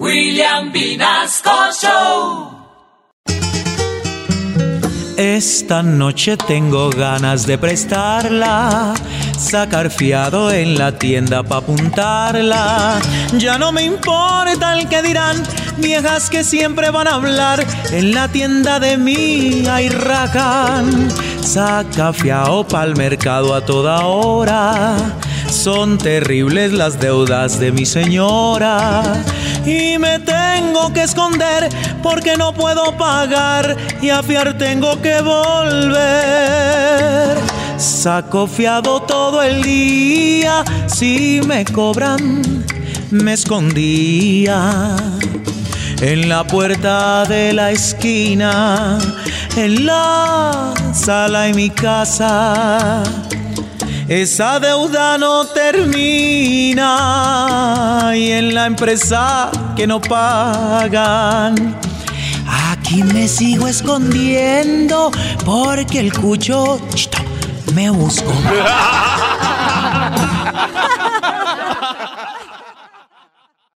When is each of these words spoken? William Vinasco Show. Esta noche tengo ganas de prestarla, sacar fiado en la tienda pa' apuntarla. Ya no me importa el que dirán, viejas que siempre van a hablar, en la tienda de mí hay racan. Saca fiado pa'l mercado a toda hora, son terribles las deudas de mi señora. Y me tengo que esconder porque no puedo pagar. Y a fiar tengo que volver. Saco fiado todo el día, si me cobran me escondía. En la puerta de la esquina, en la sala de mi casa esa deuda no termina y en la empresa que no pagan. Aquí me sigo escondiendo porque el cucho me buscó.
William 0.00 0.72
Vinasco 0.72 1.70
Show. 1.80 2.50
Esta 5.16 5.84
noche 5.84 6.36
tengo 6.36 6.90
ganas 6.90 7.46
de 7.46 7.56
prestarla, 7.56 8.94
sacar 9.38 9.90
fiado 9.90 10.50
en 10.50 10.76
la 10.76 10.98
tienda 10.98 11.44
pa' 11.44 11.58
apuntarla. 11.58 13.00
Ya 13.38 13.56
no 13.56 13.70
me 13.70 13.84
importa 13.84 14.76
el 14.76 14.88
que 14.88 15.00
dirán, 15.02 15.40
viejas 15.76 16.28
que 16.28 16.42
siempre 16.42 16.90
van 16.90 17.06
a 17.06 17.14
hablar, 17.14 17.64
en 17.92 18.12
la 18.12 18.26
tienda 18.26 18.80
de 18.80 18.98
mí 18.98 19.64
hay 19.70 19.90
racan. 19.90 21.08
Saca 21.40 22.12
fiado 22.12 22.66
pa'l 22.66 22.96
mercado 22.96 23.54
a 23.54 23.64
toda 23.64 24.04
hora, 24.04 24.96
son 25.50 25.98
terribles 25.98 26.72
las 26.72 26.98
deudas 27.00 27.58
de 27.60 27.72
mi 27.72 27.86
señora. 27.86 29.02
Y 29.66 29.98
me 29.98 30.18
tengo 30.18 30.92
que 30.92 31.02
esconder 31.02 31.68
porque 32.02 32.36
no 32.36 32.52
puedo 32.52 32.96
pagar. 32.96 33.76
Y 34.02 34.10
a 34.10 34.22
fiar 34.22 34.58
tengo 34.58 35.00
que 35.00 35.20
volver. 35.20 36.04
Saco 37.76 38.46
fiado 38.46 39.02
todo 39.02 39.42
el 39.42 39.62
día, 39.62 40.64
si 40.86 41.40
me 41.46 41.64
cobran 41.64 42.64
me 43.14 43.32
escondía. 43.34 44.96
En 46.00 46.28
la 46.28 46.44
puerta 46.44 47.24
de 47.24 47.52
la 47.52 47.70
esquina, 47.70 48.98
en 49.56 49.86
la 49.86 50.74
sala 50.92 51.42
de 51.42 51.54
mi 51.54 51.70
casa 51.70 53.02
esa 54.08 54.60
deuda 54.60 55.16
no 55.18 55.46
termina 55.46 56.82
y 58.14 58.32
en 58.32 58.54
la 58.54 58.66
empresa 58.66 59.50
que 59.74 59.86
no 59.86 60.00
pagan. 60.00 61.74
Aquí 62.70 63.02
me 63.02 63.26
sigo 63.28 63.66
escondiendo 63.66 65.10
porque 65.44 66.00
el 66.00 66.12
cucho 66.12 66.78
me 67.74 67.88
buscó. 67.90 68.32